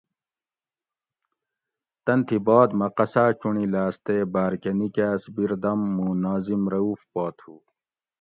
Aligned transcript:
تن 2.05 2.19
تھی 2.27 2.37
باد 2.47 2.69
مٞہ 2.79 2.87
قصاٞ 2.97 3.29
چُنڑی 3.39 3.65
لاٞس 3.73 3.95
تے 4.05 4.15
باٞر 4.33 4.53
کٞہ 4.61 4.71
نِکاٞس 4.79 5.23
بیردم 5.35 5.79
مُوں 5.95 6.13
ناظِم 6.23 6.63
رؤف 6.71 7.01
پا 7.11 7.23
تھُو 7.37 7.53